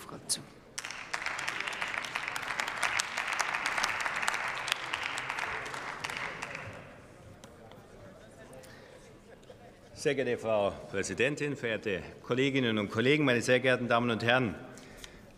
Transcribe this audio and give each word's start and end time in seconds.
CDU-Fraktion. 0.00 0.44
Sehr 9.94 10.14
geehrte 10.14 10.38
Frau 10.38 10.70
Präsidentin, 10.90 11.56
verehrte 11.56 12.00
Kolleginnen 12.22 12.78
und 12.78 12.90
Kollegen, 12.90 13.24
meine 13.24 13.42
sehr 13.42 13.60
geehrten 13.60 13.88
Damen 13.88 14.10
und 14.10 14.24
Herren! 14.24 14.54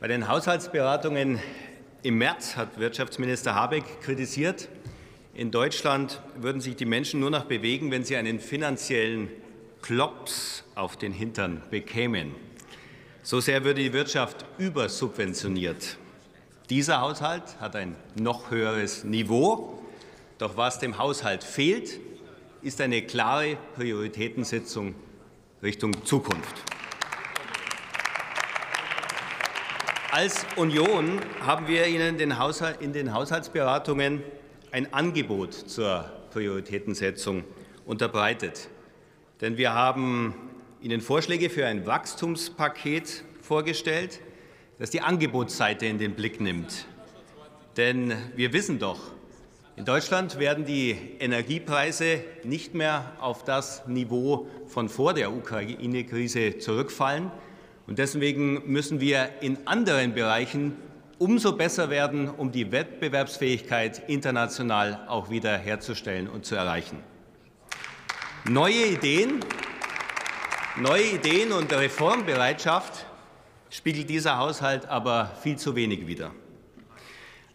Bei 0.00 0.08
den 0.08 0.28
Haushaltsberatungen 0.28 1.40
im 2.02 2.18
März 2.18 2.56
hat 2.56 2.78
Wirtschaftsminister 2.78 3.54
Habeck 3.54 3.84
kritisiert, 4.02 4.68
in 5.32 5.50
Deutschland 5.50 6.20
würden 6.36 6.60
sich 6.60 6.76
die 6.76 6.84
Menschen 6.84 7.20
nur 7.20 7.30
noch 7.30 7.44
bewegen, 7.44 7.90
wenn 7.90 8.04
sie 8.04 8.16
einen 8.16 8.40
finanziellen 8.40 9.30
Klops 9.80 10.64
auf 10.74 10.96
den 10.96 11.12
Hintern 11.12 11.62
bekämen. 11.70 12.34
So 13.22 13.38
sehr 13.38 13.64
würde 13.64 13.82
die 13.82 13.92
Wirtschaft 13.92 14.46
übersubventioniert. 14.56 15.98
Dieser 16.70 17.02
Haushalt 17.02 17.60
hat 17.60 17.76
ein 17.76 17.94
noch 18.14 18.50
höheres 18.50 19.04
Niveau. 19.04 19.78
Doch 20.38 20.56
was 20.56 20.78
dem 20.78 20.96
Haushalt 20.96 21.44
fehlt, 21.44 22.00
ist 22.62 22.80
eine 22.80 23.02
klare 23.02 23.58
Prioritätensetzung 23.76 24.94
Richtung 25.62 26.02
Zukunft. 26.06 26.54
Als 30.12 30.46
Union 30.56 31.20
haben 31.42 31.68
wir 31.68 31.86
Ihnen 31.86 32.18
in 32.18 32.92
den 32.94 33.12
Haushaltsberatungen 33.12 34.22
ein 34.72 34.94
Angebot 34.94 35.52
zur 35.52 36.10
Prioritätensetzung 36.32 37.44
unterbreitet. 37.84 38.70
Denn 39.42 39.58
wir 39.58 39.74
haben 39.74 40.49
Ihnen 40.82 41.02
Vorschläge 41.02 41.50
für 41.50 41.66
ein 41.66 41.84
Wachstumspaket 41.86 43.24
vorgestellt, 43.42 44.20
das 44.78 44.88
die 44.88 45.02
Angebotsseite 45.02 45.84
in 45.84 45.98
den 45.98 46.14
Blick 46.14 46.40
nimmt. 46.40 46.86
Denn 47.76 48.14
wir 48.34 48.54
wissen 48.54 48.78
doch, 48.78 48.98
in 49.76 49.84
Deutschland 49.84 50.38
werden 50.38 50.64
die 50.64 50.96
Energiepreise 51.18 52.24
nicht 52.44 52.74
mehr 52.74 53.12
auf 53.20 53.44
das 53.44 53.86
Niveau 53.88 54.46
von 54.68 54.88
vor 54.88 55.12
der 55.12 55.32
Ukraine-Krise 55.32 56.58
zurückfallen. 56.58 57.30
Und 57.86 57.98
deswegen 57.98 58.62
müssen 58.70 59.00
wir 59.00 59.28
in 59.42 59.66
anderen 59.66 60.14
Bereichen 60.14 60.76
umso 61.18 61.52
besser 61.52 61.90
werden, 61.90 62.30
um 62.30 62.52
die 62.52 62.72
Wettbewerbsfähigkeit 62.72 64.08
international 64.08 65.06
auch 65.08 65.28
wieder 65.28 65.58
herzustellen 65.58 66.26
und 66.26 66.46
zu 66.46 66.54
erreichen. 66.54 66.98
Neue 68.48 68.86
Ideen, 68.86 69.40
neue 70.76 71.14
Ideen 71.14 71.52
und 71.52 71.72
Reformbereitschaft 71.72 73.06
spiegelt 73.70 74.08
dieser 74.08 74.38
Haushalt 74.38 74.86
aber 74.86 75.32
viel 75.42 75.56
zu 75.56 75.74
wenig 75.74 76.06
wider. 76.06 76.32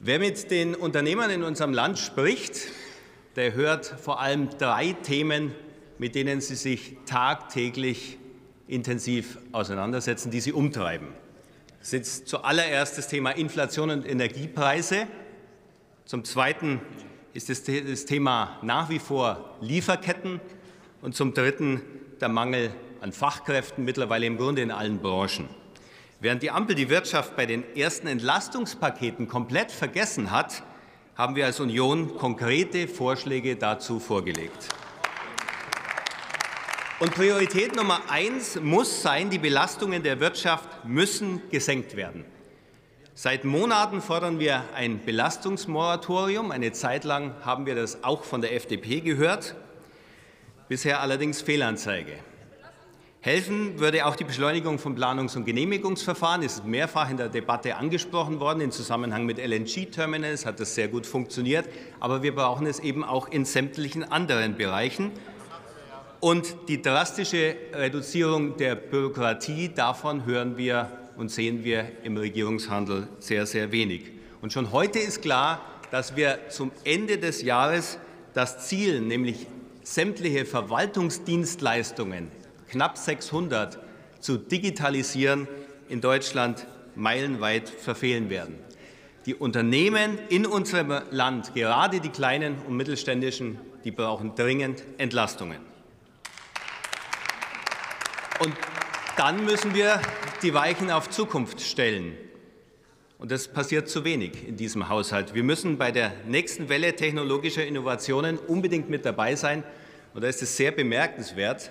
Wer 0.00 0.18
mit 0.18 0.50
den 0.50 0.74
Unternehmern 0.74 1.30
in 1.30 1.42
unserem 1.42 1.72
Land 1.72 1.98
spricht, 1.98 2.68
der 3.36 3.54
hört 3.54 3.86
vor 3.86 4.20
allem 4.20 4.50
drei 4.58 4.92
Themen, 4.92 5.54
mit 5.98 6.14
denen 6.14 6.40
sie 6.40 6.56
sich 6.56 6.96
tagtäglich 7.06 8.18
intensiv 8.66 9.38
auseinandersetzen, 9.52 10.30
die 10.30 10.40
sie 10.40 10.52
umtreiben. 10.52 11.08
Das 11.80 11.92
ist 11.92 12.28
zuallererst 12.28 12.98
das 12.98 13.08
Thema 13.08 13.30
Inflation 13.30 13.90
und 13.90 14.08
Energiepreise. 14.08 15.06
Zum 16.04 16.24
Zweiten 16.24 16.80
ist 17.32 17.48
das 17.48 17.62
Thema 18.04 18.58
nach 18.62 18.88
wie 18.88 18.98
vor 18.98 19.56
Lieferketten. 19.60 20.40
Und 21.02 21.14
zum 21.14 21.34
Dritten 21.34 21.82
der 22.20 22.30
Mangel 22.30 22.72
an 23.04 23.12
Fachkräften, 23.12 23.84
mittlerweile 23.84 24.24
im 24.24 24.38
Grunde 24.38 24.62
in 24.62 24.70
allen 24.70 24.98
Branchen. 24.98 25.46
Während 26.20 26.42
die 26.42 26.50
Ampel 26.50 26.74
die 26.74 26.88
Wirtschaft 26.88 27.36
bei 27.36 27.44
den 27.44 27.62
ersten 27.76 28.06
Entlastungspaketen 28.06 29.28
komplett 29.28 29.70
vergessen 29.70 30.30
hat, 30.30 30.62
haben 31.14 31.36
wir 31.36 31.44
als 31.44 31.60
Union 31.60 32.16
konkrete 32.16 32.88
Vorschläge 32.88 33.56
dazu 33.56 34.00
vorgelegt. 34.00 34.68
Und 36.98 37.14
Priorität 37.14 37.76
Nummer 37.76 38.00
eins 38.08 38.58
muss 38.58 39.02
sein, 39.02 39.28
die 39.28 39.38
Belastungen 39.38 40.02
der 40.02 40.18
Wirtschaft 40.18 40.86
müssen 40.86 41.42
gesenkt 41.50 41.96
werden. 41.96 42.24
Seit 43.14 43.44
Monaten 43.44 44.00
fordern 44.00 44.38
wir 44.38 44.64
ein 44.74 45.04
Belastungsmoratorium. 45.04 46.50
Eine 46.50 46.72
Zeit 46.72 47.04
lang 47.04 47.34
haben 47.44 47.66
wir 47.66 47.74
das 47.74 48.02
auch 48.02 48.24
von 48.24 48.40
der 48.40 48.54
FDP 48.54 49.02
gehört, 49.02 49.54
bisher 50.68 51.02
allerdings 51.02 51.42
Fehlanzeige. 51.42 52.14
Helfen 53.24 53.80
würde 53.80 54.04
auch 54.04 54.16
die 54.16 54.24
Beschleunigung 54.24 54.78
von 54.78 54.94
Planungs- 54.94 55.34
und 55.34 55.46
Genehmigungsverfahren. 55.46 56.42
Es 56.42 56.56
ist 56.56 56.66
mehrfach 56.66 57.08
in 57.08 57.16
der 57.16 57.30
Debatte 57.30 57.76
angesprochen 57.76 58.38
worden. 58.38 58.60
Im 58.60 58.70
Zusammenhang 58.70 59.24
mit 59.24 59.38
LNG-Terminals 59.38 60.44
hat 60.44 60.60
das 60.60 60.74
sehr 60.74 60.88
gut 60.88 61.06
funktioniert. 61.06 61.66
Aber 62.00 62.22
wir 62.22 62.34
brauchen 62.34 62.66
es 62.66 62.80
eben 62.80 63.02
auch 63.02 63.28
in 63.28 63.46
sämtlichen 63.46 64.04
anderen 64.04 64.58
Bereichen. 64.58 65.10
Und 66.20 66.54
die 66.68 66.82
drastische 66.82 67.56
Reduzierung 67.72 68.58
der 68.58 68.74
Bürokratie, 68.74 69.70
davon 69.74 70.26
hören 70.26 70.58
wir 70.58 70.90
und 71.16 71.30
sehen 71.30 71.64
wir 71.64 71.92
im 72.02 72.18
Regierungshandel 72.18 73.08
sehr, 73.20 73.46
sehr 73.46 73.72
wenig. 73.72 74.02
Und 74.42 74.52
schon 74.52 74.70
heute 74.70 74.98
ist 74.98 75.22
klar, 75.22 75.62
dass 75.90 76.14
wir 76.14 76.50
zum 76.50 76.72
Ende 76.84 77.16
des 77.16 77.40
Jahres 77.40 77.96
das 78.34 78.68
Ziel, 78.68 79.00
nämlich 79.00 79.46
sämtliche 79.82 80.44
Verwaltungsdienstleistungen 80.44 82.43
knapp 82.68 82.98
600 82.98 83.78
zu 84.20 84.36
digitalisieren, 84.38 85.48
in 85.88 86.00
Deutschland 86.00 86.66
meilenweit 86.94 87.68
verfehlen 87.68 88.30
werden. 88.30 88.58
Die 89.26 89.34
Unternehmen 89.34 90.18
in 90.28 90.46
unserem 90.46 91.02
Land, 91.10 91.54
gerade 91.54 92.00
die 92.00 92.10
kleinen 92.10 92.56
und 92.66 92.76
mittelständischen, 92.76 93.58
die 93.84 93.90
brauchen 93.90 94.34
dringend 94.34 94.82
Entlastungen. 94.98 95.58
Und 98.40 98.54
dann 99.16 99.44
müssen 99.44 99.74
wir 99.74 100.00
die 100.42 100.52
Weichen 100.54 100.90
auf 100.90 101.08
Zukunft 101.08 101.60
stellen. 101.60 102.16
Und 103.18 103.30
das 103.30 103.48
passiert 103.48 103.88
zu 103.88 104.04
wenig 104.04 104.46
in 104.46 104.56
diesem 104.56 104.88
Haushalt. 104.88 105.34
Wir 105.34 105.44
müssen 105.44 105.78
bei 105.78 105.92
der 105.92 106.12
nächsten 106.26 106.68
Welle 106.68 106.94
technologischer 106.94 107.64
Innovationen 107.64 108.38
unbedingt 108.38 108.90
mit 108.90 109.06
dabei 109.06 109.36
sein. 109.36 109.62
Und 110.12 110.22
da 110.22 110.28
ist 110.28 110.42
es 110.42 110.56
sehr 110.56 110.72
bemerkenswert, 110.72 111.70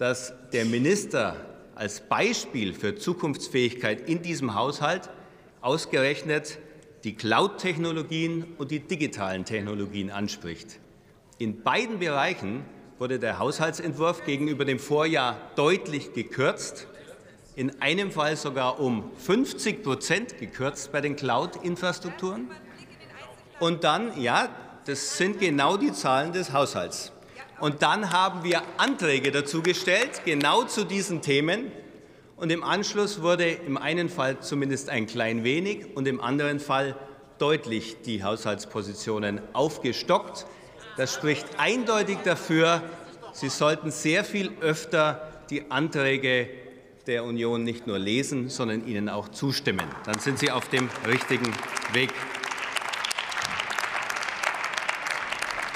dass 0.00 0.32
der 0.54 0.64
Minister 0.64 1.36
als 1.74 2.00
Beispiel 2.00 2.72
für 2.72 2.96
Zukunftsfähigkeit 2.96 4.08
in 4.08 4.22
diesem 4.22 4.54
Haushalt 4.54 5.10
ausgerechnet 5.60 6.58
die 7.04 7.14
Cloud-Technologien 7.14 8.46
und 8.56 8.70
die 8.70 8.80
digitalen 8.80 9.44
Technologien 9.44 10.10
anspricht. 10.10 10.80
In 11.36 11.62
beiden 11.62 11.98
Bereichen 11.98 12.64
wurde 12.98 13.18
der 13.18 13.38
Haushaltsentwurf 13.38 14.24
gegenüber 14.24 14.64
dem 14.64 14.78
Vorjahr 14.78 15.36
deutlich 15.54 16.14
gekürzt, 16.14 16.86
in 17.54 17.82
einem 17.82 18.10
Fall 18.10 18.36
sogar 18.36 18.80
um 18.80 19.10
50 19.18 19.82
Prozent 19.82 20.38
gekürzt 20.38 20.92
bei 20.92 21.02
den 21.02 21.14
Cloud-Infrastrukturen. 21.14 22.50
Und 23.58 23.84
dann, 23.84 24.18
ja, 24.18 24.48
das 24.86 25.18
sind 25.18 25.40
genau 25.40 25.76
die 25.76 25.92
Zahlen 25.92 26.32
des 26.32 26.54
Haushalts. 26.54 27.12
Und 27.60 27.82
dann 27.82 28.10
haben 28.10 28.42
wir 28.42 28.62
Anträge 28.78 29.30
dazu 29.30 29.62
gestellt, 29.62 30.22
genau 30.24 30.64
zu 30.64 30.84
diesen 30.84 31.20
Themen. 31.20 31.70
Und 32.36 32.50
im 32.50 32.64
Anschluss 32.64 33.20
wurde 33.20 33.50
im 33.50 33.76
einen 33.76 34.08
Fall 34.08 34.40
zumindest 34.40 34.88
ein 34.88 35.06
klein 35.06 35.44
wenig 35.44 35.94
und 35.94 36.08
im 36.08 36.20
anderen 36.22 36.58
Fall 36.58 36.96
deutlich 37.38 37.98
die 38.02 38.24
Haushaltspositionen 38.24 39.42
aufgestockt. 39.52 40.46
Das 40.96 41.12
spricht 41.14 41.46
eindeutig 41.58 42.18
dafür, 42.24 42.82
Sie 43.32 43.48
sollten 43.48 43.90
sehr 43.90 44.24
viel 44.24 44.50
öfter 44.60 45.44
die 45.50 45.70
Anträge 45.70 46.48
der 47.06 47.24
Union 47.24 47.62
nicht 47.62 47.86
nur 47.86 47.98
lesen, 47.98 48.48
sondern 48.48 48.86
ihnen 48.86 49.08
auch 49.08 49.28
zustimmen. 49.28 49.86
Dann 50.04 50.18
sind 50.18 50.38
Sie 50.38 50.50
auf 50.50 50.68
dem 50.68 50.88
richtigen 51.06 51.52
Weg. 51.92 52.10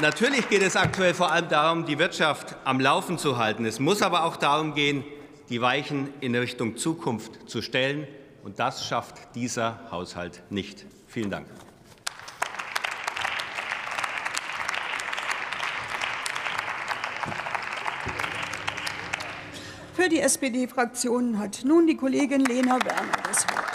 Natürlich 0.00 0.48
geht 0.48 0.62
es 0.62 0.76
aktuell 0.76 1.12
vor 1.12 1.32
allem 1.32 1.48
darum, 1.48 1.84
die 1.84 1.98
Wirtschaft 1.98 2.54
am 2.62 2.78
Laufen 2.78 3.18
zu 3.18 3.36
halten. 3.36 3.64
Es 3.64 3.80
muss 3.80 4.00
aber 4.00 4.22
auch 4.22 4.36
darum 4.36 4.74
gehen, 4.74 5.04
die 5.48 5.60
Weichen 5.60 6.14
in 6.20 6.36
Richtung 6.36 6.76
Zukunft 6.76 7.50
zu 7.50 7.62
stellen. 7.62 8.06
Und 8.44 8.60
das 8.60 8.86
schafft 8.86 9.34
dieser 9.34 9.80
Haushalt 9.90 10.42
nicht. 10.50 10.86
Vielen 11.08 11.30
Dank. 11.32 11.48
Für 19.94 20.08
die 20.08 20.20
SPD-Fraktion 20.20 21.40
hat 21.40 21.64
nun 21.64 21.88
die 21.88 21.96
Kollegin 21.96 22.44
Lena 22.44 22.78
Werner 22.84 23.18
das 23.24 23.44
Wort. 23.48 23.67